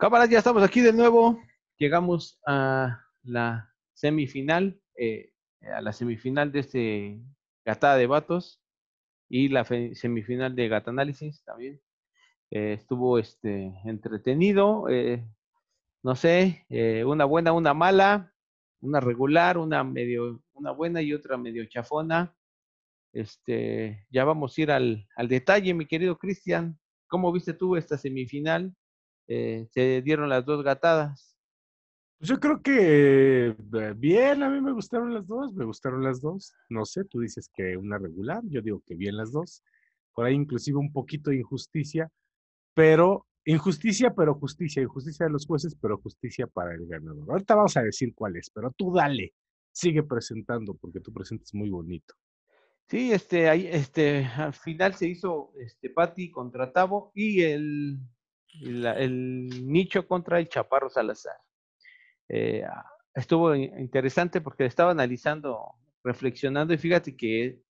[0.00, 1.38] Cámaras, ya estamos aquí de nuevo.
[1.76, 7.20] Llegamos a la semifinal, eh, a la semifinal de este
[7.66, 8.62] Gatada de Vatos
[9.28, 11.82] y la semifinal de Gata Análisis también.
[12.50, 15.22] Eh, estuvo este, entretenido, eh,
[16.02, 16.64] no sé,
[17.04, 18.32] una buena, una mala,
[18.80, 22.34] una regular, una medio, una buena y otra medio chafona.
[23.12, 26.80] Este, ya vamos a ir al, al detalle, mi querido Cristian.
[27.06, 28.74] ¿Cómo viste tú esta semifinal?
[29.32, 31.36] Eh, se dieron las dos gatadas.
[32.18, 36.20] Pues yo creo que eh, bien, a mí me gustaron las dos, me gustaron las
[36.20, 36.52] dos.
[36.68, 39.62] No sé, tú dices que una regular, yo digo que bien las dos.
[40.12, 42.10] Por ahí inclusive un poquito de injusticia,
[42.74, 47.30] pero injusticia, pero justicia, injusticia de los jueces, pero justicia para el ganador.
[47.30, 49.32] Ahorita vamos a decir cuál es, pero tú dale,
[49.70, 52.14] sigue presentando porque tú presentas muy bonito.
[52.88, 58.00] Sí, este, ahí, este, al final se hizo este Patti contra Tavo y el
[58.62, 61.36] el nicho contra el Chaparro Salazar.
[62.28, 62.64] Eh,
[63.14, 67.60] estuvo interesante porque estaba analizando, reflexionando y fíjate que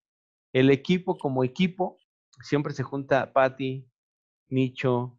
[0.52, 1.98] el equipo como equipo
[2.42, 3.86] siempre se junta Patti,
[4.48, 5.18] Nicho,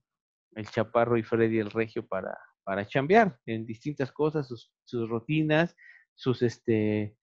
[0.55, 5.75] el Chaparro y Freddy el Regio para, para chambear en distintas cosas, sus, sus rutinas,
[6.15, 7.17] sus este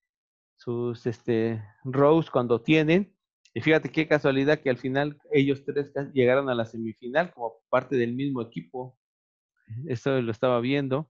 [0.57, 3.15] sus este rows cuando tienen
[3.53, 7.95] y fíjate qué casualidad que al final ellos tres llegaron a la semifinal como parte
[7.95, 8.97] del mismo equipo.
[9.87, 11.09] Eso lo estaba viendo.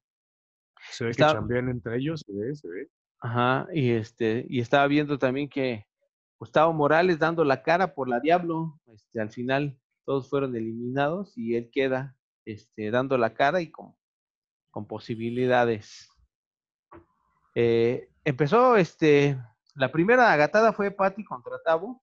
[0.92, 2.90] Se ve que cambian entre ellos, se ve, se ve.
[3.22, 5.86] Ajá, y este, y estaba viendo también que
[6.40, 11.56] Gustavo Morales dando la cara por la Diablo, este, al final todos fueron eliminados y
[11.56, 13.94] él queda este, dando la cara y con,
[14.72, 16.10] con posibilidades.
[17.56, 19.38] Eh, empezó este,
[19.76, 22.02] la primera agatada fue Patti contra Tavo,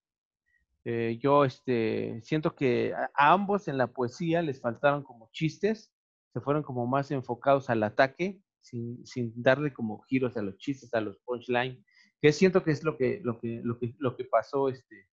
[0.88, 5.92] eh, yo este, siento que a, ambos en la poesía les faltaron como chistes,
[6.32, 10.94] se fueron como más enfocados al ataque, sin, sin darle como giros a los chistes,
[10.94, 11.84] a los punchlines,
[12.22, 15.08] que siento que es lo que, lo que, lo que, lo que pasó, este,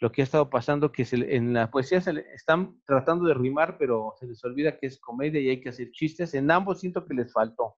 [0.00, 4.14] lo que ha estado pasando, que en la poesía se están tratando de rimar, pero
[4.18, 6.32] se les olvida que es comedia y hay que hacer chistes.
[6.32, 7.76] En ambos siento que les faltó.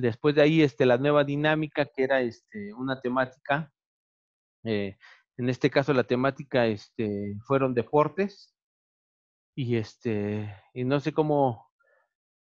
[0.00, 3.70] Después de ahí, este, la nueva dinámica, que era este, una temática,
[4.64, 4.96] eh,
[5.38, 8.54] en este caso la temática este, fueron deportes.
[9.54, 11.70] Y este, y no sé cómo,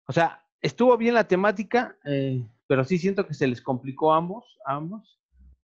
[0.07, 4.17] o sea, estuvo bien la temática, eh, pero sí siento que se les complicó a
[4.17, 5.19] ambos, ambos.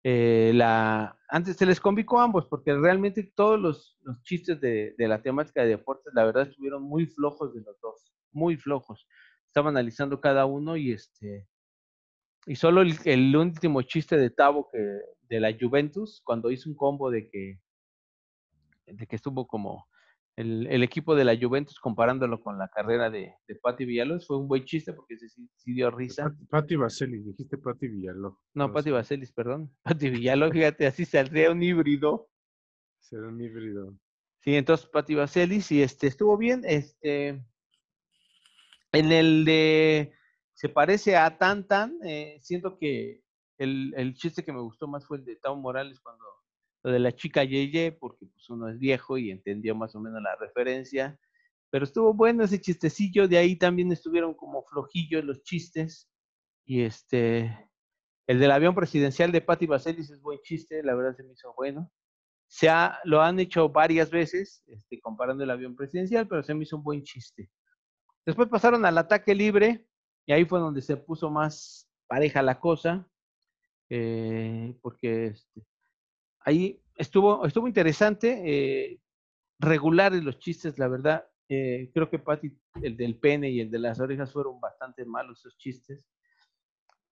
[0.03, 5.23] Eh, la, antes se les complicó a ambos, porque realmente todos los, chistes de, la
[5.23, 9.07] temática de deportes, la verdad, estuvieron muy flojos de los dos, muy flojos.
[9.47, 11.49] Estaba analizando cada uno y este,
[12.51, 14.79] y solo el, el último chiste de Tavo que
[15.29, 17.61] de la Juventus cuando hizo un combo de que,
[18.87, 19.87] de que estuvo como
[20.35, 24.27] el, el, equipo de la Juventus comparándolo con la carrera de, de Patti Villalobos.
[24.27, 26.35] Fue un buen chiste porque se sí, dio risa.
[26.49, 28.41] Patti Vaselis, dijiste Patti Villalobos.
[28.55, 29.73] No, Patti Vaselis, perdón.
[29.85, 32.31] Patti Villalobos, fíjate, así saldría un híbrido.
[32.99, 33.95] Será un híbrido.
[34.41, 36.63] Sí, entonces Patti Vaselis y este estuvo bien.
[36.65, 37.45] Este
[38.91, 40.15] en el de
[40.61, 43.23] se parece a Tan Tan, eh, siento que
[43.57, 46.23] el, chiste que me gustó más fue el de Tao Morales cuando
[46.83, 50.21] lo de la chica Yeye, porque pues uno es viejo y entendió más o menos
[50.21, 51.19] la referencia.
[51.71, 56.11] Pero estuvo bueno ese chistecillo, de ahí también estuvieron como flojillos los chistes.
[56.67, 57.71] Y este,
[58.27, 61.55] el del avión presidencial de Patti Vaselis es buen chiste, la verdad se me hizo
[61.57, 61.91] bueno.
[62.49, 66.65] Se ha, lo han hecho varias veces, este, comparando el avión presidencial, pero se me
[66.65, 67.49] hizo un buen chiste.
[68.27, 69.87] Después pasaron al ataque libre,
[70.27, 73.07] y ahí fue donde se puso más pareja la cosa.
[73.93, 75.67] Eh, porque este,
[76.41, 79.01] ahí estuvo, estuvo interesante, eh,
[79.59, 81.27] regular en los chistes, la verdad.
[81.49, 85.41] Eh, creo que Patti, el del pene y el de las orejas fueron bastante malos
[85.41, 86.07] esos chistes.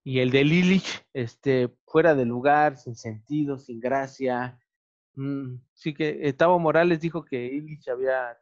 [0.04, 4.58] Y el de Lilich, este, fuera de lugar, sin sentido, sin gracia.
[5.14, 8.38] Mm, sí que Tavo Morales dijo que Lilich había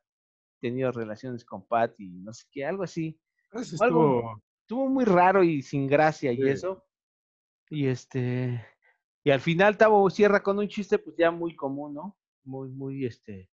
[0.60, 3.18] tenido relaciones con Patti, no sé qué, algo así.
[3.52, 4.42] Estuvo...
[4.66, 6.84] estuvo muy raro y sin gracia y eso.
[7.70, 8.66] Y este,
[9.22, 12.16] y al final Tavo cierra con un chiste, pues ya muy común, ¿no?
[12.42, 13.48] Muy, muy, este,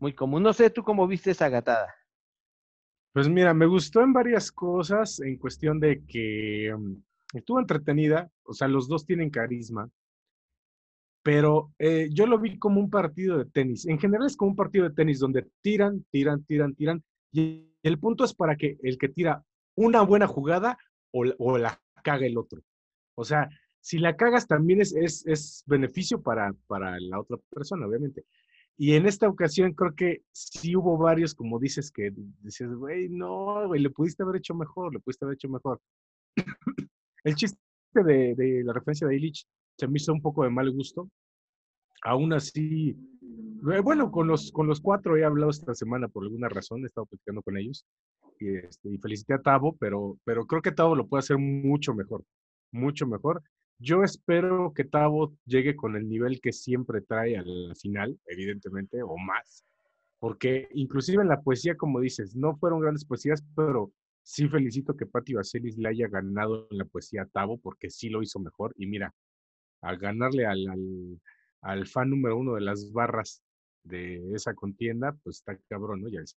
[0.00, 0.42] muy común.
[0.42, 1.94] No sé, ¿tú cómo viste esa gatada?
[3.12, 8.54] Pues mira, me gustó en varias cosas, en cuestión de que mm, estuvo entretenida, o
[8.54, 9.90] sea, los dos tienen carisma,
[11.22, 13.84] pero eh, yo lo vi como un partido de tenis.
[13.86, 17.98] En general es como un partido de tenis donde tiran, tiran, tiran, tiran, y el
[17.98, 19.44] punto es para que el que tira
[19.76, 20.78] una buena jugada
[21.12, 22.62] o, o la caga el otro.
[23.16, 23.48] O sea,
[23.84, 28.24] si la cagas también es, es, beneficio para, para, la otra persona, obviamente.
[28.78, 32.10] Y en esta ocasión creo que sí hubo varios, como dices, que
[32.40, 35.80] decías, güey, no, güey, le pudiste haber hecho mejor, le pudiste haber hecho mejor.
[37.24, 37.58] El chiste
[37.92, 39.46] de, de la referencia de Illich
[39.78, 41.10] se me hizo un poco de mal gusto.
[42.02, 42.96] Aún así,
[43.82, 47.06] bueno, con los, con los cuatro he hablado esta semana por alguna razón, he estado
[47.06, 47.86] platicando con ellos
[48.38, 51.94] y, este, y felicité a Tavo, pero, pero creo que Tavo lo puede hacer mucho
[51.94, 52.24] mejor,
[52.72, 53.42] mucho mejor.
[53.78, 59.16] Yo espero que Tavo llegue con el nivel que siempre trae al final, evidentemente, o
[59.16, 59.64] más,
[60.18, 65.06] porque inclusive en la poesía, como dices, no fueron grandes poesías, pero sí felicito que
[65.06, 68.72] Patti Vaselis le haya ganado en la poesía a Tavo, porque sí lo hizo mejor.
[68.76, 69.14] Y mira,
[69.82, 71.20] al ganarle al,
[71.60, 73.43] al, fan número uno de las barras
[73.84, 76.08] de esa contienda, pues está cabrón, ¿no?
[76.08, 76.36] Ya es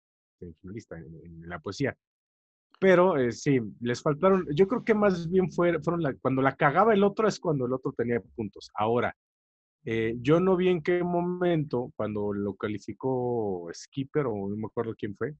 [0.61, 1.97] finalista en, la poesía.
[2.79, 6.55] Pero eh, sí, les faltaron, yo creo que más bien fue, fueron la, cuando la
[6.55, 8.69] cagaba el otro es cuando el otro tenía puntos.
[8.75, 9.15] Ahora,
[9.83, 14.93] eh, yo no vi en qué momento, cuando lo calificó Skipper o no me acuerdo
[14.95, 15.33] quién fue,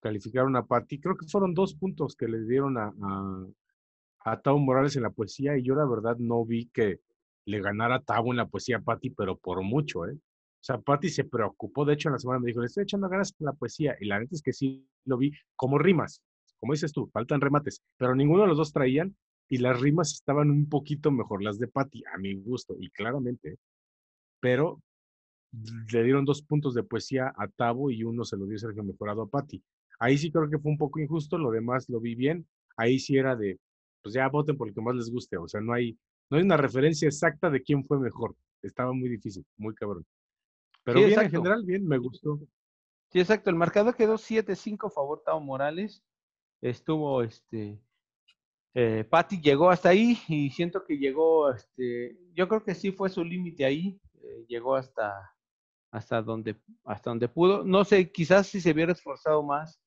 [0.00, 3.46] calificaron a Patti, creo que fueron dos puntos que le dieron a, a,
[4.24, 7.00] a Tao Morales en la poesía y yo la verdad no vi que
[7.44, 10.16] le ganara a Tao en la poesía a Patti, pero por mucho, ¿eh?
[10.60, 13.08] O sea, Patti se preocupó, de hecho en la semana me dijo, le estoy echando
[13.08, 16.22] ganas con la poesía y la neta es que sí lo vi como rimas,
[16.58, 19.16] como dices tú, faltan remates, pero ninguno de los dos traían
[19.48, 23.56] y las rimas estaban un poquito mejor, las de Patti, a mi gusto, y claramente,
[24.38, 24.82] pero
[25.92, 29.22] le dieron dos puntos de poesía a Tavo y uno se lo dio Sergio Mejorado
[29.22, 29.62] a Patti.
[29.98, 32.46] Ahí sí creo que fue un poco injusto, lo demás lo vi bien,
[32.76, 33.58] ahí sí era de,
[34.02, 35.98] pues ya voten por lo que más les guste, o sea, no hay,
[36.30, 40.04] no hay una referencia exacta de quién fue mejor, estaba muy difícil, muy cabrón.
[40.92, 42.38] Pero bien, en general, bien, me gustó.
[43.12, 43.50] Sí, exacto.
[43.50, 46.02] El marcador quedó 7-5 favor Tao Morales.
[46.60, 47.80] Estuvo, este,
[48.74, 53.08] eh, Patti llegó hasta ahí y siento que llegó, este, yo creo que sí fue
[53.08, 54.00] su límite ahí.
[54.22, 55.34] Eh, llegó hasta,
[55.90, 57.64] hasta donde, hasta donde pudo.
[57.64, 59.80] No sé, quizás si se hubiera esforzado más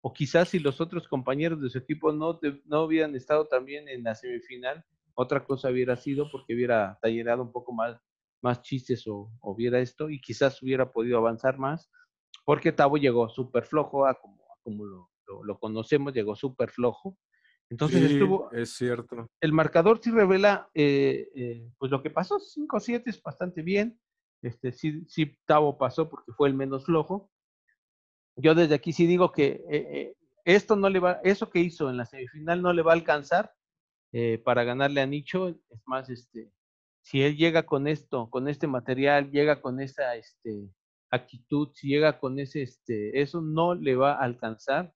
[0.00, 4.04] o quizás si los otros compañeros de su equipo no, no hubieran estado también en
[4.04, 4.84] la semifinal,
[5.14, 8.00] otra cosa hubiera sido porque hubiera tallerado un poco más
[8.42, 11.90] más chistes o, viera esto y quizás hubiera podido avanzar más,
[12.44, 15.10] porque Tavo llegó súper flojo a como, como lo,
[15.44, 17.16] lo, conocemos, llegó súper flojo.
[17.70, 18.50] Entonces estuvo...
[18.52, 19.28] Es cierto.
[19.40, 24.00] El marcador sí revela eh, eh, pues lo que pasó, 5-7 es bastante bien.
[24.40, 27.30] Este, sí, sí, Tavo pasó porque fue el menos flojo.
[28.36, 30.14] Yo desde aquí sí digo que eh,
[30.44, 33.52] esto no le va, eso que hizo en la semifinal no le va a alcanzar
[34.44, 35.48] para ganarle a Nicho.
[35.48, 36.50] Es más, este,
[37.08, 40.68] si él llega con esto, con este material, llega con esa este,
[41.10, 44.92] actitud, si llega con ese, este, eso no le va a alcanzar.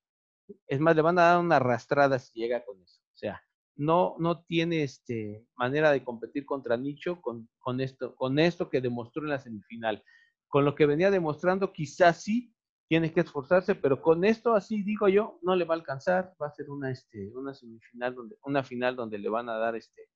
[0.66, 3.00] Es más, le van a dar una arrastrada si llega con eso.
[3.00, 3.42] O sea,
[3.76, 8.82] no, no tiene este, manera de competir contra Nicho con, con, esto, con esto que
[8.82, 10.04] demostró en la semifinal.
[10.48, 12.54] Con lo que venía demostrando, quizás sí
[12.88, 16.34] tiene que esforzarse, pero con esto, así digo yo, no le va a alcanzar.
[16.40, 19.76] Va a ser una, este, una semifinal donde, una final donde le van a dar
[19.76, 20.10] este,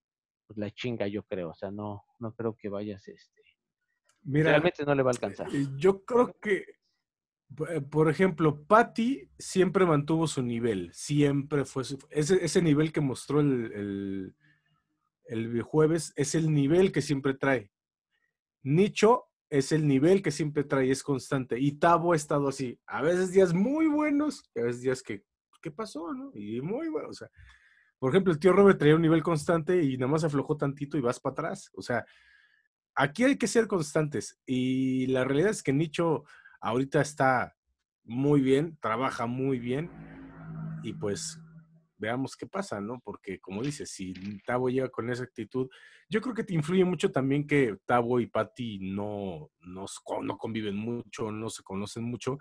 [0.46, 1.50] pues la chinga, yo creo.
[1.50, 3.42] O sea, no, no creo que vayas, este.
[4.24, 5.48] realmente no le va a alcanzar.
[5.54, 6.64] Eh, yo creo que,
[7.68, 13.40] eh, por ejemplo, Patty siempre mantuvo su nivel, siempre fue ese, ese nivel que mostró
[13.40, 14.34] el,
[15.26, 17.70] el, jueves, es el nivel que siempre trae.
[18.62, 21.58] Nicho es el nivel que siempre trae, es constante.
[21.58, 25.22] Y Tavo ha estado así, a veces días muy buenos, a veces días que,
[25.62, 26.12] ¿qué pasó?
[26.12, 26.30] No?
[26.34, 27.28] Y muy bueno, o sea,
[27.98, 31.00] por ejemplo, el tío Robert traía un nivel constante y nada más aflojó tantito y
[31.00, 31.70] vas para atrás.
[31.74, 32.04] O sea,
[32.94, 34.38] aquí hay que ser constantes.
[34.44, 36.24] Y la realidad es que Nicho
[36.60, 37.56] ahorita está
[38.04, 39.90] muy bien, trabaja muy bien.
[40.82, 41.40] Y pues
[41.98, 43.00] veamos qué pasa, ¿no?
[43.00, 44.12] Porque como dices, si
[44.44, 45.68] Tavo llega con esa actitud,
[46.08, 49.86] yo creo que te influye mucho también que Tavo y Patty no, no,
[50.22, 52.38] no conviven mucho, no se conocen mucho.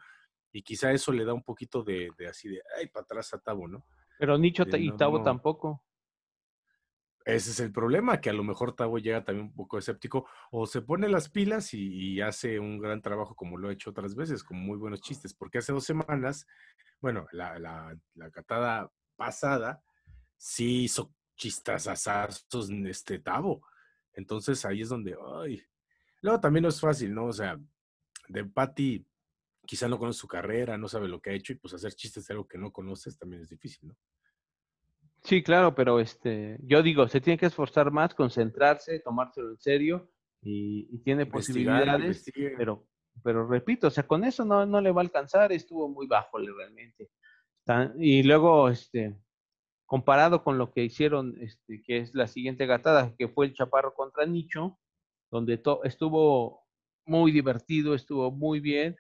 [0.51, 3.39] Y quizá eso le da un poquito de, de así de, ay, para atrás a
[3.39, 3.85] Tavo, ¿no?
[4.17, 5.84] Pero Nicho y Tavo tampoco.
[7.25, 10.67] Ese es el problema, que a lo mejor Tavo llega también un poco escéptico o
[10.67, 14.43] se pone las pilas y, hace un gran trabajo como lo ha hecho otras veces,
[14.43, 16.45] con muy buenos chistes, porque hace dos semanas,
[17.01, 19.81] bueno, la, la, la catada pasada
[20.38, 23.62] sí hizo chistazazazos este Tavo.
[24.13, 25.62] Entonces ahí es donde, ay.
[26.22, 27.25] Luego también no es fácil, ¿no?
[27.25, 27.60] O sea,
[28.27, 29.05] de Patty
[29.65, 32.27] quizá no conoce su carrera, no sabe lo que ha hecho y pues hacer chistes
[32.27, 33.95] de algo que no conoces también es difícil, ¿no?
[35.24, 40.12] Sí, claro, pero este, yo digo, se tiene que esforzar más, concentrarse, tomárselo en serio
[40.41, 42.86] y, tiene posibilidades, pero,
[43.24, 46.38] pero repito, o sea, con eso no, no le va a alcanzar, estuvo muy bajo
[46.38, 47.10] realmente.
[47.98, 49.15] Y luego, este,
[49.86, 53.93] comparado con lo que hicieron, este, que es la siguiente gatada, que fue el Chaparro
[53.93, 54.77] contra Nicho,
[55.31, 56.65] donde estuvo
[57.05, 58.95] muy divertido, estuvo muy bien.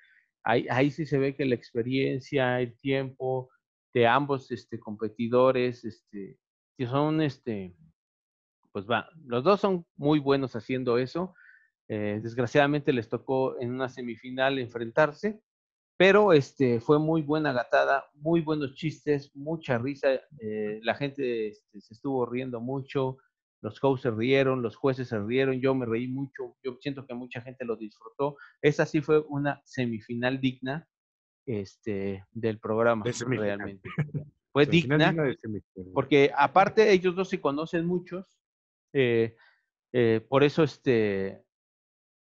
[0.47, 3.49] Ahí, sí se ve que la experiencia, el tiempo
[3.95, 6.37] de ambos este, competidores, este,
[6.77, 7.75] que son, este,
[8.71, 11.33] pues va, los dos son muy buenos haciendo eso.
[11.87, 15.41] Eh, desgraciadamente les tocó en una semifinal enfrentarse,
[15.97, 20.13] pero este, fue muy buena gatada, muy buenos chistes, mucha risa.
[20.39, 23.17] eh, la gente este, se estuvo riendo mucho,
[23.61, 27.13] los coaches se rieron, los jueces se rieron, yo me reí mucho, yo siento que
[27.13, 28.37] mucha gente lo disfrutó.
[28.61, 30.87] Esa sí fue una semifinal digna
[31.45, 33.89] este, del programa, De realmente.
[34.51, 35.91] Fue digna, digna de semifinal.
[35.93, 38.25] porque aparte ellos dos se conocen muchos,
[38.93, 39.35] eh,
[39.91, 41.43] eh, por eso este,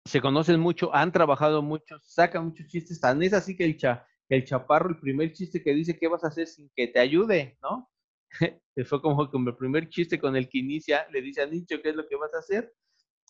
[0.06, 4.06] se conocen mucho, han trabajado mucho, sacan muchos chistes, tan es así que el, cha,
[4.30, 7.58] el chaparro, el primer chiste que dice, ¿qué vas a hacer sin que te ayude?
[7.62, 7.90] ¿No?
[8.86, 11.90] Fue como, como el primer chiste con el que inicia, le dice a Nicho, ¿qué
[11.90, 12.72] es lo que vas a hacer?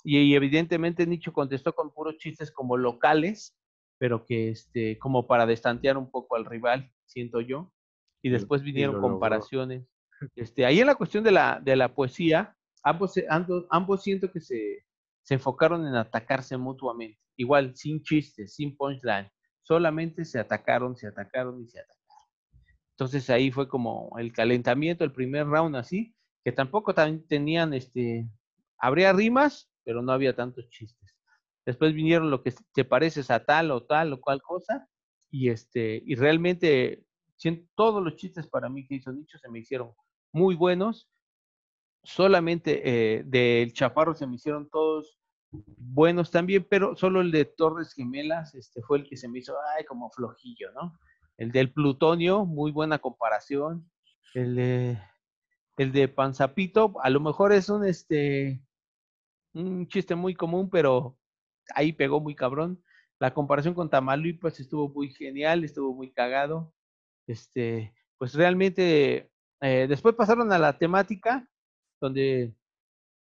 [0.03, 3.57] Y, y evidentemente Nicho contestó con puros chistes como locales,
[3.99, 7.73] pero que este, como para destantear un poco al rival, siento yo.
[8.23, 9.87] Y después y vinieron lo comparaciones.
[10.35, 14.41] Este, ahí en la cuestión de la, de la poesía, ambos, ambos, ambos siento que
[14.41, 14.85] se,
[15.23, 17.19] se enfocaron en atacarse mutuamente.
[17.37, 19.31] Igual, sin chistes, sin punchline.
[19.63, 22.04] Solamente se atacaron, se atacaron y se atacaron.
[22.97, 28.29] Entonces ahí fue como el calentamiento, el primer round así, que tampoco tan- tenían, este,
[28.79, 31.17] habría rimas, pero no había tantos chistes.
[31.67, 34.89] Después vinieron lo que te pareces a tal o tal o cual cosa,
[35.31, 37.05] y este, y realmente
[37.75, 39.93] todos los chistes para mí que hizo Nicho se me hicieron
[40.33, 41.11] muy buenos.
[42.03, 42.83] Solamente
[43.19, 45.19] eh, del Chaparro se me hicieron todos
[45.51, 49.55] buenos también, pero solo el de Torres Gemelas este, fue el que se me hizo,
[49.77, 50.99] ay, como flojillo, ¿no?
[51.37, 53.91] El del Plutonio, muy buena comparación.
[54.35, 54.99] El de,
[55.77, 58.61] el de Panzapito, a lo mejor es un, este,
[59.53, 61.19] un chiste muy común, pero
[61.75, 62.83] ahí pegó muy cabrón.
[63.19, 66.73] La comparación con Tamaulipas estuvo muy genial, estuvo muy cagado.
[67.27, 71.49] Este, pues realmente, eh, después pasaron a la temática,
[72.01, 72.55] donde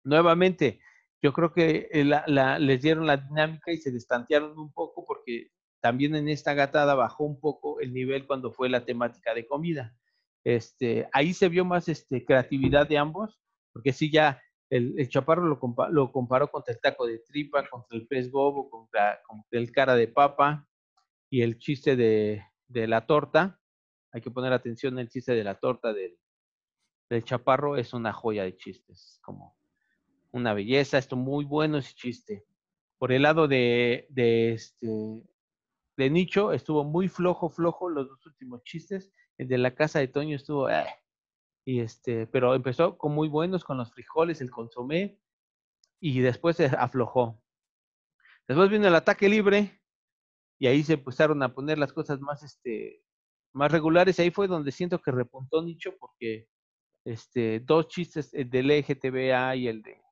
[0.04, 0.80] nuevamente
[1.22, 5.52] yo creo que eh, la, les dieron la dinámica y se destantearon un poco porque
[5.84, 9.94] también en esta gatada bajó un poco el nivel cuando fue la temática de comida.
[10.46, 13.38] Este, ahí se vio más este, creatividad de ambos,
[13.74, 15.60] porque sí ya el, chaparro lo,
[15.92, 19.22] lo, comparó contra el taco de tripa, contra el pez gobo, contra,
[19.52, 20.66] el cara de papa
[21.30, 23.60] y el chiste de, de, la torta.
[24.14, 26.18] Hay que poner atención el chiste de la torta del,
[27.10, 29.58] del chaparro, es una joya de chistes, como
[30.32, 32.46] una belleza, esto muy bueno ese chiste.
[32.98, 34.88] Por el lado de, de, este,
[35.98, 39.12] de Nicho, estuvo muy flojo, flojo los dos últimos chistes.
[39.38, 40.86] El de la casa de Toño estuvo, eh,
[41.66, 45.20] y este, pero empezó con muy buenos, con los frijoles, el consomé,
[46.00, 47.42] y después se aflojó.
[48.48, 49.82] Después vino el ataque libre,
[50.60, 53.04] y ahí se empezaron a poner las cosas más, este,
[53.54, 54.20] más regulares.
[54.20, 56.48] Ahí fue donde siento que repuntó Nicho, porque
[57.06, 60.03] este, dos chistes, el del EGTBA y el de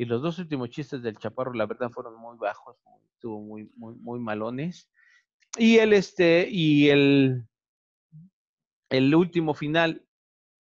[0.00, 3.70] y los dos últimos chistes del Chaparro, la verdad, fueron muy bajos, muy, estuvo muy,
[3.76, 4.90] muy, muy malones.
[5.58, 7.46] Y el este, y el,
[8.88, 10.02] el último final,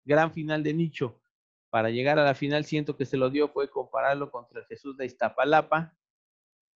[0.06, 1.22] gran final de Nicho,
[1.70, 4.98] para llegar a la final, siento que se lo dio, fue compararlo contra el Jesús
[4.98, 5.96] de Iztapalapa.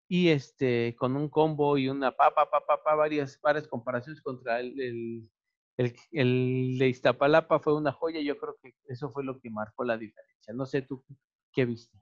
[0.07, 4.79] Y este, con un combo y una papa, papa, papa, varias, varias comparaciones contra el,
[4.79, 5.29] el,
[5.77, 8.21] el, el de Iztapalapa fue una joya.
[8.21, 10.53] Yo creo que eso fue lo que marcó la diferencia.
[10.53, 11.03] No sé tú
[11.51, 11.97] qué viste.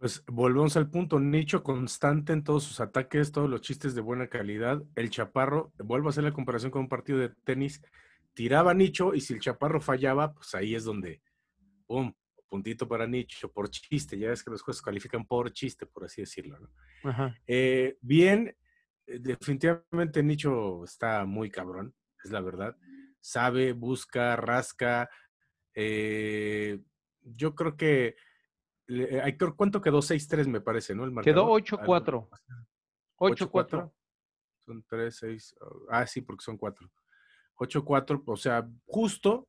[0.00, 4.28] Pues volvemos al punto, nicho constante en todos sus ataques, todos los chistes de buena
[4.28, 4.82] calidad.
[4.96, 7.82] El Chaparro, vuelvo a hacer la comparación con un partido de tenis,
[8.32, 11.20] tiraba nicho y si el Chaparro fallaba, pues ahí es donde,
[11.86, 12.14] ¡pum!
[12.48, 14.18] Puntito para nicho, por chiste.
[14.18, 16.58] Ya ves que los jueces califican por chiste, por así decirlo.
[16.58, 16.70] ¿no?
[17.10, 17.36] Ajá.
[17.46, 18.56] Eh, bien,
[19.06, 22.74] definitivamente nicho está muy cabrón, es la verdad.
[23.20, 25.10] Sabe, busca, rasca.
[25.74, 26.80] Eh,
[27.22, 28.16] yo creo que
[29.22, 29.98] hay, ¿Cuánto quedó?
[29.98, 31.04] 6-3 me parece, ¿no?
[31.04, 32.28] El quedó 8-4.
[33.18, 33.92] 8-4.
[34.58, 35.54] Son 3, 6.
[35.90, 36.90] Ah, sí, porque son 4.
[37.56, 39.48] 8-4, o sea, justo.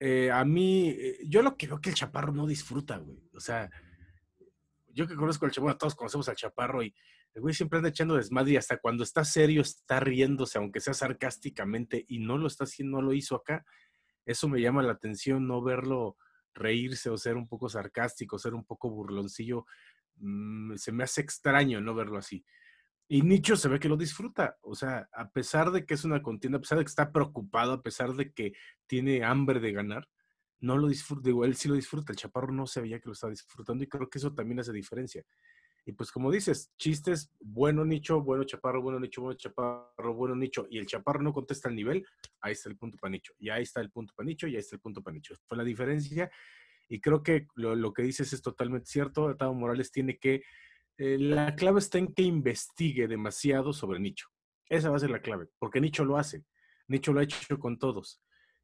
[0.00, 3.20] Eh, a mí, yo lo que veo que el chaparro no disfruta, güey.
[3.34, 3.68] O sea,
[4.92, 6.94] yo que conozco al chaparro, todos conocemos al chaparro y
[7.34, 10.94] el güey siempre anda echando desmadre y hasta cuando está serio está riéndose, aunque sea
[10.94, 13.64] sarcásticamente, y no lo está haciendo, no lo hizo acá.
[14.24, 16.16] Eso me llama la atención, no verlo
[16.58, 19.66] reírse o ser un poco sarcástico, ser un poco burloncillo,
[20.16, 22.44] mmm, se me hace extraño no verlo así.
[23.08, 26.22] Y Nicho se ve que lo disfruta, o sea, a pesar de que es una
[26.22, 28.52] contienda, a pesar de que está preocupado, a pesar de que
[28.86, 30.08] tiene hambre de ganar,
[30.60, 33.12] no lo disfruta, digo, él sí lo disfruta, el chaparro no se veía que lo
[33.12, 35.24] estaba disfrutando y creo que eso también hace diferencia.
[35.84, 40.66] Y pues como dices, chistes, bueno nicho, bueno chaparro, bueno nicho, bueno chaparro, bueno nicho,
[40.70, 42.04] y el chaparro no contesta el nivel,
[42.40, 44.60] ahí está el punto para nicho, y ahí está el punto para nicho, y ahí
[44.60, 45.34] está el punto para nicho.
[45.46, 46.30] Fue la diferencia,
[46.88, 49.34] y creo que lo, que dices es totalmente cierto.
[49.36, 50.42] Tavo Morales tiene que,
[50.98, 54.28] eh, la clave está en que investigue demasiado sobre nicho.
[54.68, 56.44] Esa va a ser la clave, porque nicho lo hace,
[56.86, 58.20] nicho lo ha hecho con todos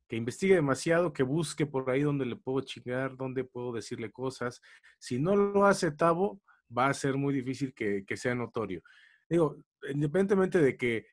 [0.08, 4.60] que investigue demasiado, que busque por ahí donde le puedo chingar, donde puedo decirle cosas.
[4.98, 6.40] Si no lo hace Tavo,
[6.76, 8.82] va a ser muy difícil que, sea notorio.
[9.28, 9.56] Digo,
[9.88, 11.06] independientemente de que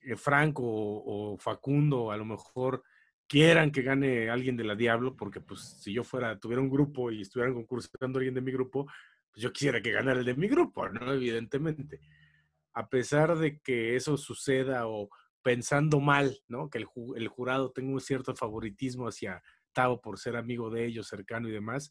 [0.00, 2.82] eh, Franco o, Facundo a lo mejor
[3.26, 7.10] quieran que gane alguien de la Diablo, porque pues si yo fuera, tuviera un grupo
[7.10, 8.86] y estuvieran concursando alguien de mi grupo,
[9.32, 11.12] pues yo quisiera que ganara el de mi grupo, ¿no?
[11.12, 12.00] Evidentemente.
[12.74, 15.08] A pesar de que eso suceda o
[15.42, 16.70] pensando mal, ¿no?
[16.70, 21.48] Que el, jurado tenga un cierto favoritismo hacia Tavo por ser amigo de ellos, cercano
[21.48, 21.90] y demás,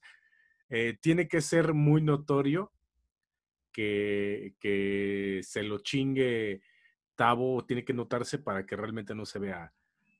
[0.69, 2.71] eh, tiene que ser muy notorio
[3.71, 6.61] que, se lo chingue
[7.15, 9.73] Tavo tiene que notarse para que realmente no se vea,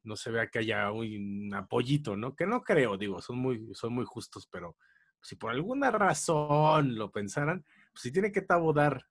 [0.04, 2.36] no se vea que haya un apoyito, ¿no?
[2.36, 4.76] Que no creo, digo, son muy, son muy justos, pero
[5.22, 9.06] si por alguna razón lo pensaran, pues si tiene que Tavo dar,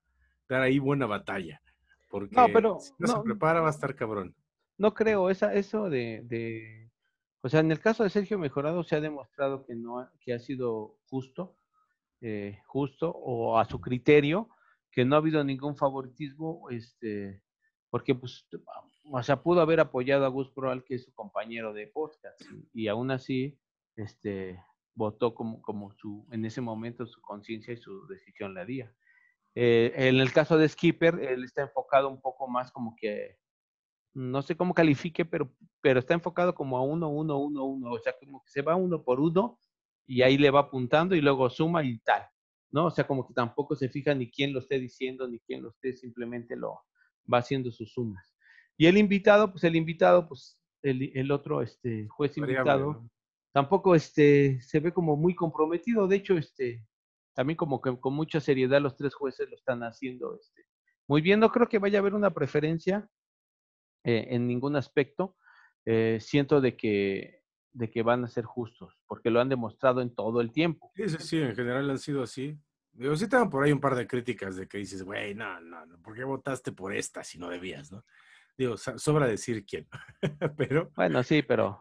[0.48, 1.60] dar ahí buena batalla.
[2.08, 4.34] Porque no, pero, si no, se prepara va a estar cabrón.
[4.78, 6.90] No creo, esa, eso de, de,
[7.42, 10.38] o sea, en el caso de Sergio Mejorado se ha demostrado que no, que ha
[10.38, 11.54] sido justo
[12.20, 14.48] eh, justo o a su criterio,
[14.90, 17.42] que no ha habido ningún favoritismo, este,
[17.88, 18.46] porque pues,
[19.10, 22.40] o sea, pudo haber apoyado a Gus Proal, que es su compañero de podcast,
[22.72, 23.58] y, aún así,
[23.96, 24.62] este,
[24.94, 28.92] votó como, como su, en ese momento su conciencia y su decisión la haría.
[29.54, 33.38] Eh, en el caso de Skipper, él está enfocado un poco más como que,
[34.12, 35.50] no sé cómo califique, pero,
[35.80, 38.76] pero está enfocado como a uno, uno, uno, uno, o sea, como que se va
[38.76, 39.58] uno por uno
[40.10, 42.26] y ahí le va apuntando y luego suma y tal,
[42.72, 42.86] ¿no?
[42.86, 45.68] O sea, como que tampoco se fija ni quién lo esté diciendo, ni quién lo
[45.68, 46.80] esté, simplemente lo
[47.32, 48.34] va haciendo sus sumas.
[48.76, 53.08] Y el invitado, pues el invitado, pues el, el otro este, juez invitado,
[53.52, 56.84] tampoco este, se ve como muy comprometido, de hecho, este,
[57.32, 60.64] también como que con mucha seriedad los tres jueces lo están haciendo este,
[61.06, 63.08] muy bien, no creo que vaya a haber una preferencia
[64.02, 65.36] eh, en ningún aspecto.
[65.86, 67.39] Eh, siento de que
[67.72, 70.90] de que van a ser justos, porque lo han demostrado en todo el tiempo.
[70.96, 72.58] Sí, sí, sí, en general han sido así.
[72.92, 75.86] Digo, sí tengo por ahí un par de críticas de que dices, güey, no, no,
[75.86, 78.04] no, ¿por qué votaste por esta si no debías, no?
[78.58, 79.88] Digo, sobra decir quién,
[80.56, 80.90] pero...
[80.96, 81.80] Bueno, sí, pero,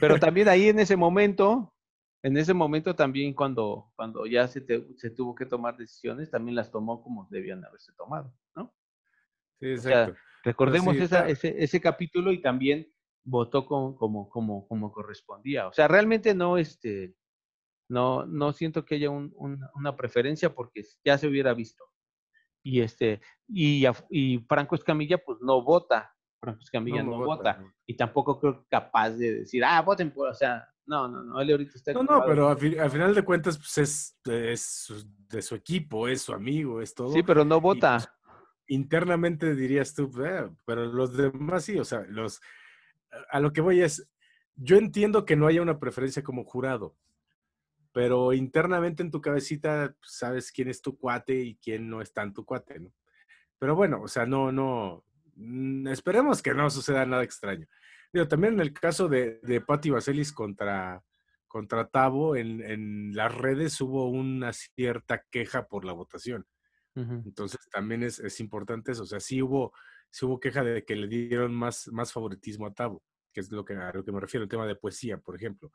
[0.00, 1.74] pero también ahí en ese momento,
[2.22, 4.64] en ese momento también cuando, cuando ya se,
[4.96, 8.72] se tuvo que tomar decisiones, también las tomó como debían haberse tomado, ¿no?
[9.60, 10.16] Sí, exacto.
[10.44, 12.93] recordemos esa, ese, ese capítulo y también
[13.24, 15.66] votó como, como, como, como correspondía.
[15.66, 17.14] O sea, realmente no, este,
[17.88, 21.84] no, no siento que haya una preferencia porque ya se hubiera visto.
[22.62, 26.14] Y este, y, y Franco Escamilla, pues no vota.
[26.40, 27.62] Franco Escamilla no, vota.
[27.86, 31.50] Y tampoco creo capaz de decir, ah, voten por, o sea, no, no, no, él
[31.50, 31.92] ahorita está.
[31.92, 36.32] No, no, pero al, final de cuentas, pues es, es, de su equipo, es su
[36.32, 37.12] amigo, es todo.
[37.12, 37.98] Sí, pero no vota.
[37.98, 38.08] Pues,
[38.68, 42.40] internamente dirías tú, eh, pero los demás sí, o sea, los,
[43.30, 44.08] a lo que voy es,
[44.56, 46.96] yo entiendo que no haya una preferencia como jurado,
[47.92, 52.12] pero internamente en tu cabecita pues, sabes quién es tu cuate y quién no es
[52.12, 52.92] tan tu cuate, ¿no?
[53.58, 55.04] Pero bueno, o sea, no, no,
[55.36, 57.66] mm, esperemos que no suceda nada extraño.
[58.12, 61.02] Digo, también en el caso de, de Patti Vaselis contra,
[61.54, 66.46] contra Tavo, en, las redes hubo una cierta queja por la votación.
[66.96, 69.02] Entonces también es, es, importante eso.
[69.02, 69.72] O sea, sí hubo,
[70.10, 73.02] sí hubo queja de que le dieron más, más favoritismo a Tavo,
[73.32, 75.72] que es lo que, a lo que me refiero, el tema de poesía, por ejemplo.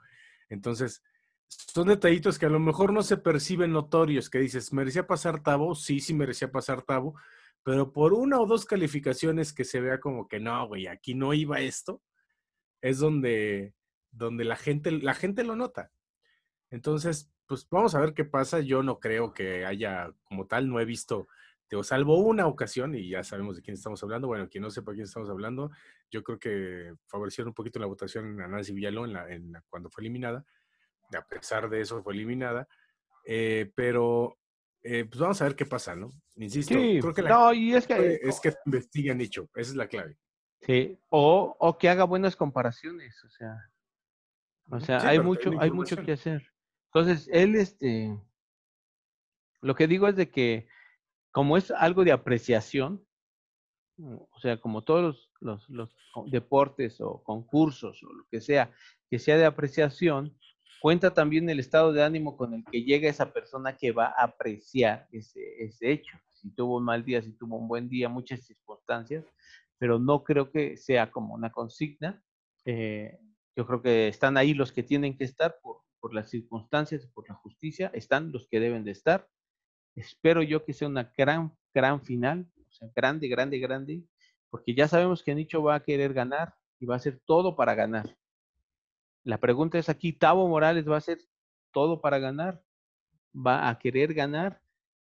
[0.48, 1.04] Entonces,
[1.50, 5.76] son detallitos que a lo mejor no se perciben notorios, que dices, ¿merecía pasar Tavo?
[5.76, 7.16] Sí, sí merecía pasar Tavo,
[7.64, 11.34] pero por una o dos calificaciones que se vea como que no, güey, aquí no
[11.34, 12.02] iba esto,
[12.82, 13.74] es donde,
[14.12, 15.92] donde la, gente, la gente lo nota.
[16.70, 18.62] Entonces, pues vamos a ver qué pasa.
[18.62, 21.28] Yo no creo que haya como tal, no he visto
[21.70, 24.92] Digo, salvo una ocasión, y ya sabemos de quién estamos hablando, bueno, quien no sepa
[24.92, 25.70] de quién estamos hablando,
[26.10, 30.02] yo creo que favorecieron un poquito la votación a Nancy Villalón en la, cuando fue
[30.02, 30.44] eliminada.
[31.16, 32.68] A pesar de eso, fue eliminada.
[33.24, 34.40] Eh, pero
[34.82, 36.10] eh, pues vamos a ver qué pasa, ¿no?
[36.38, 40.18] Insisto, creo que no, y es que, es que investiguen dicho, esa es la clave.
[40.62, 43.70] Sí, o, o que haga buenas comparaciones, o sea,
[44.72, 46.52] o sea, hay mucho, hay mucho que hacer.
[46.94, 48.18] Entonces, él, este,
[49.62, 50.68] lo que digo es de que
[51.32, 53.06] como es algo de apreciación,
[53.98, 55.68] o sea, como todos los,
[56.32, 58.72] deportes o concursos o lo que sea,
[59.10, 60.36] que sea de apreciación,
[60.82, 64.24] cuenta también el estado de ánimo con el que llega esa persona que va a
[64.24, 66.18] apreciar ese, ese hecho.
[66.34, 69.26] Si tuvo un mal día, si tuvo un buen día, muchas circunstancias,
[69.78, 72.24] pero no creo que sea como una consigna.
[72.66, 73.20] Eh,
[73.56, 77.28] yo creo que están ahí los que tienen que estar por, por las circunstancias, por
[77.28, 79.28] la justicia, están los que deben de estar.
[79.96, 84.04] Espero yo que sea una gran, gran final, o sea, grande, grande, grande,
[84.50, 87.76] porque ya sabemos que Nicho va a querer ganar y va a hacer todo para
[87.76, 88.18] ganar.
[89.24, 91.20] La pregunta es aquí, ¿Tavo Morales va a hacer
[91.72, 92.64] todo para ganar?
[93.36, 94.62] ¿Va a querer ganar?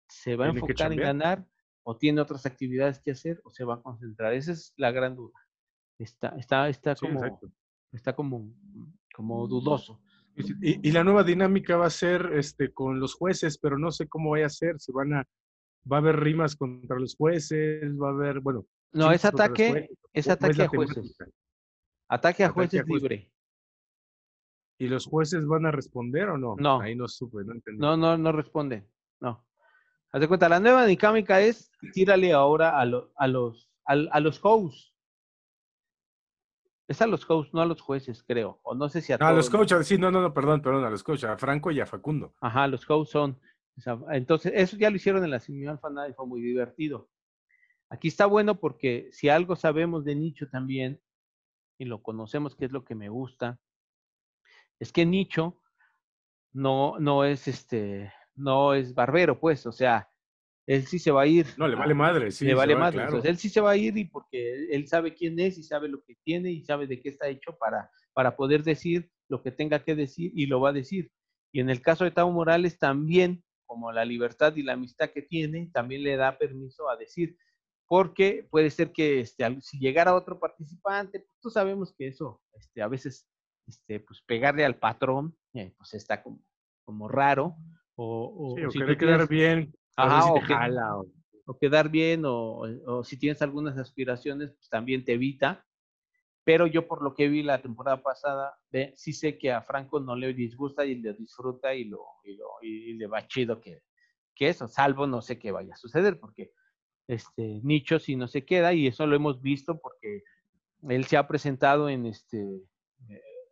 [0.08, 1.46] ¿Se va a enfocar en ganar?
[1.82, 3.40] ¿O tiene otras actividades que hacer?
[3.44, 4.34] ¿O se va a concentrar?
[4.34, 5.38] Esa es la gran duda.
[5.98, 7.40] Está, está, está como,
[7.92, 8.52] está como,
[9.14, 10.00] como dudoso.
[10.36, 14.08] Y, y, la nueva dinámica va a ser este, con los jueces, pero no sé
[14.08, 14.80] cómo vaya a ser.
[14.80, 15.28] Se van a,
[15.90, 18.66] va a haber rimas contra los jueces, va a haber, bueno.
[18.92, 21.16] No, es ataque, es ataque a jueces.
[22.08, 23.30] Ataque a jueces libre.
[24.78, 26.56] ¿Y los jueces van a responder o no?
[26.58, 26.80] No.
[26.80, 27.80] Ahí no supe, no entendí.
[27.80, 28.86] No, no, no responden.
[29.20, 29.46] No.
[30.10, 34.91] Haz de cuenta, la nueva dinámica es tírale ahora a, a los a, los hosts.
[36.92, 38.60] Es a los hosts, no a los jueces, creo.
[38.62, 40.90] O no sé si a A los coaches, sí, no, no, no, perdón, perdón, a
[40.90, 42.34] los coaches, a Franco y a Facundo.
[42.38, 43.40] Ajá, los hosts son.
[44.10, 47.08] Entonces, eso ya lo hicieron en la semifinal final y fue muy divertido.
[47.88, 51.00] Aquí está bueno porque si algo sabemos de nicho también,
[51.78, 53.58] y lo conocemos, que es lo que me gusta,
[54.78, 55.62] es que Nicho
[56.52, 60.11] no, no es este, no es barbero, pues, o sea,
[60.66, 61.46] él sí se va a ir.
[61.56, 62.44] No, le vale madre, sí.
[62.44, 63.02] Le vale madre.
[63.02, 65.88] Entonces, él sí se va a ir y porque él, sabe quién es y sabe
[65.88, 69.50] lo que tiene y sabe de qué está hecho para, para poder decir lo que
[69.50, 71.10] tenga que decir y lo va a decir.
[71.52, 75.22] Y en el caso de Tavo Morales también, como la libertad y la amistad que
[75.22, 77.36] tiene, también le da permiso a decir,
[77.88, 82.82] porque puede ser que este, si llegara otro participante, pues tú sabemos que eso este,
[82.82, 83.26] a veces
[83.66, 86.40] este, pues pegarle al patrón, eh, pues está como,
[86.84, 87.56] como raro.
[87.94, 95.04] O, o, si quedar bien, o, quedar bien, o, si tienes algunas aspiraciones, pues también
[95.04, 95.66] te evita.
[96.44, 98.58] Pero yo por lo que vi la temporada pasada,
[98.96, 102.46] sí sé que a Franco no le disgusta y le disfruta y, lo, y, lo,
[102.62, 103.84] y le va chido que,
[104.34, 106.52] que eso, salvo no sé qué vaya a suceder, porque
[107.06, 110.22] este Nicho si no se queda y eso lo hemos visto porque
[110.88, 112.44] él se ha presentado en este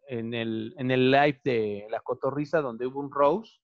[0.09, 3.61] en el, en el live de La Cotorriza donde hubo un Rose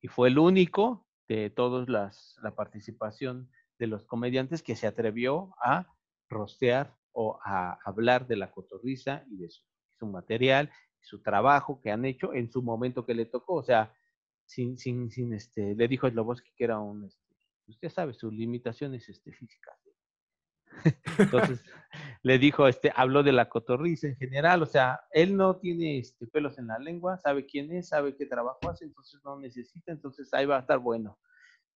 [0.00, 5.54] y fue el único de todos las, la participación de los comediantes que se atrevió
[5.62, 5.86] a
[6.28, 9.62] rostear o a hablar de La Cotorriza y de su,
[9.98, 13.94] su material, su trabajo que han hecho en su momento que le tocó, o sea,
[14.44, 17.36] sin, sin, sin este, le dijo Sloboski que era un, este,
[17.68, 19.78] usted sabe, sus limitaciones este, físicas
[21.18, 21.62] entonces
[22.22, 26.26] le dijo, este, habló de la cotorriza en general, o sea, él no tiene este,
[26.26, 30.32] pelos en la lengua, sabe quién es, sabe qué trabajo hace, entonces no necesita, entonces
[30.34, 31.18] ahí va a estar bueno.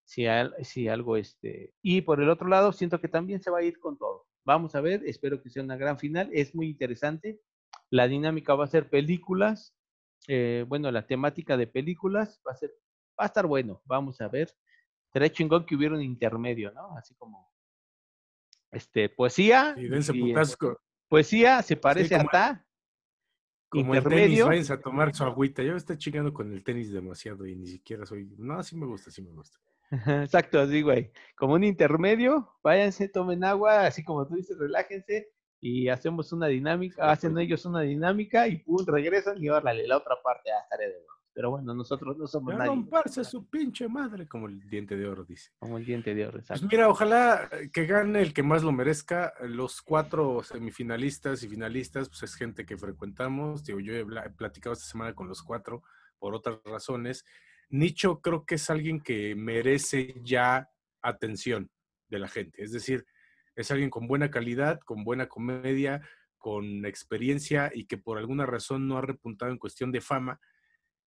[0.04, 0.26] Si,
[0.62, 3.78] si algo, este, y por el otro lado, siento que también se va a ir
[3.78, 4.26] con todo.
[4.44, 7.40] Vamos a ver, espero que sea una gran final, es muy interesante.
[7.90, 9.74] La dinámica va a ser películas,
[10.28, 12.70] eh, bueno, la temática de películas va a ser,
[13.18, 14.50] va a estar bueno, vamos a ver.
[15.10, 16.96] Será chingón que hubiera un intermedio, ¿no?
[16.98, 17.53] Así como
[18.74, 19.74] este, poesía.
[19.76, 20.80] Y dense putasco.
[21.08, 22.66] Poesía se parece a ta.
[23.68, 24.44] Como intermedio.
[24.44, 25.62] el tenis, a tomar su agüita.
[25.62, 28.28] Yo estoy chingando con el tenis demasiado y ni siquiera soy.
[28.38, 29.58] No, sí me gusta, sí me gusta.
[30.22, 31.10] Exacto, así, güey.
[31.36, 35.28] Como un intermedio, váyanse, tomen agua, así como tú dices, relájense
[35.60, 40.16] y hacemos una dinámica, hacen ellos una dinámica y pum, regresan y órale, la otra
[40.22, 41.14] parte, ah, estaré de nuevo.
[41.34, 42.68] Pero bueno, nosotros no somos nadie.
[42.68, 45.50] romperse su pinche madre, como el diente de oro dice.
[45.58, 46.62] Como el diente de oro, pues exacto.
[46.62, 49.34] Pues mira, ojalá que gane el que más lo merezca.
[49.42, 53.64] Los cuatro semifinalistas y finalistas, pues es gente que frecuentamos.
[53.64, 55.82] Digo, yo he platicado esta semana con los cuatro
[56.20, 57.24] por otras razones.
[57.68, 60.70] Nicho creo que es alguien que merece ya
[61.02, 61.68] atención
[62.10, 62.62] de la gente.
[62.62, 63.06] Es decir,
[63.56, 66.00] es alguien con buena calidad, con buena comedia,
[66.38, 70.38] con experiencia y que por alguna razón no ha repuntado en cuestión de fama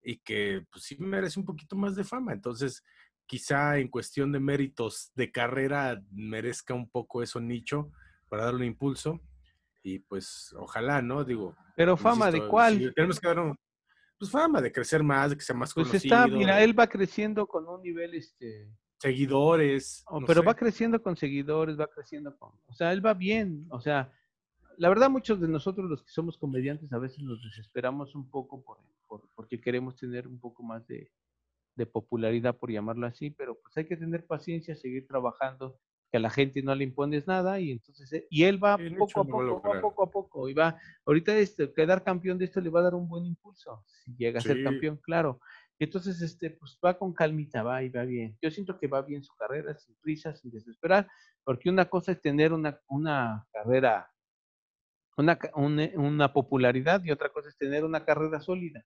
[0.02, 2.34] y que pues sí merece un poquito más de fama.
[2.34, 2.84] Entonces,
[3.26, 7.92] quizá en cuestión de méritos de carrera merezca un poco eso nicho
[8.30, 9.22] para darle un impulso.
[9.84, 11.24] Y pues ojalá, ¿no?
[11.24, 11.56] Digo.
[11.76, 12.94] Pero fama de cuál?
[12.94, 13.56] tenemos que dar un,
[14.18, 17.46] pues fama de crecer más, de que sea más pues está, mira, él va creciendo
[17.48, 18.70] con un nivel, este...
[19.00, 20.04] Seguidores.
[20.08, 22.52] Oh, pero va creciendo con seguidores, va creciendo con...
[22.66, 24.12] O sea, él va bien, o sea,
[24.78, 28.64] la verdad muchos de nosotros los que somos comediantes a veces nos desesperamos un poco
[28.64, 28.80] por,
[29.36, 31.12] porque queremos tener un poco más de,
[31.92, 35.80] popularidad, por llamarlo así, pero pues hay que tener paciencia, seguir trabajando
[36.12, 39.22] que a la gente no le impones nada y entonces, eh, y él va poco
[39.22, 42.70] a poco, va poco a poco, y va, ahorita este, quedar campeón de esto le
[42.70, 45.40] va a dar un buen impulso, si llega a ser campeón, claro.
[45.80, 48.36] Y entonces, este, pues va con calmita, va y va bien.
[48.42, 51.08] Yo siento que va bien su carrera, sin prisa, sin desesperar,
[51.44, 54.12] porque una cosa es tener una, una carrera,
[55.18, 55.38] una,
[55.96, 58.84] una popularidad y otra cosa es tener una carrera sólida.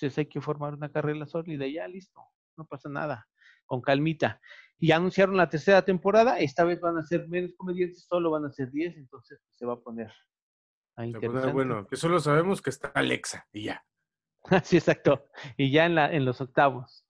[0.00, 2.20] Entonces hay que formar una carrera sólida y ya listo,
[2.56, 3.28] no pasa nada,
[3.66, 4.40] con calmita.
[4.78, 8.50] Y anunciaron la tercera temporada, esta vez van a ser menos comediantes, solo van a
[8.50, 10.10] ser 10, entonces pues, se va a poner
[10.96, 11.52] a interesante.
[11.52, 13.84] Bueno, que solo sabemos que está Alexa y ya.
[14.64, 15.26] sí, exacto.
[15.56, 17.04] Y ya en, la, en los octavos.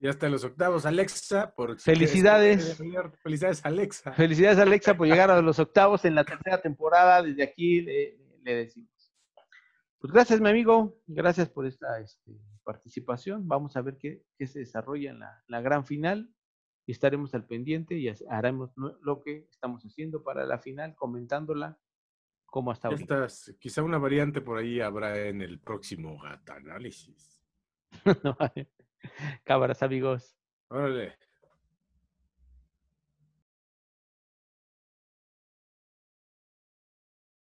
[0.00, 1.52] Ya está en los octavos, Alexa.
[1.54, 2.78] Por Felicidades.
[3.22, 4.12] Felicidades, Alexa.
[4.12, 7.22] Felicidades, Alexa, por llegar a los octavos en la tercera temporada.
[7.22, 8.90] Desde aquí le, decimos.
[10.00, 10.98] Pues gracias, mi amigo.
[11.06, 12.32] Gracias por esta este,
[12.64, 13.46] participación.
[13.46, 16.34] Vamos a ver qué, se desarrolla en la gran final
[16.86, 21.78] y estaremos al pendiente y haremos lo que estamos haciendo para la final, comentándola
[22.46, 23.28] como hasta ahora.
[23.60, 27.40] Quizá una variante por ahí habrá en el próximo Gata Análisis.
[29.44, 30.36] Cámaras, amigos.
[30.68, 31.16] Órale.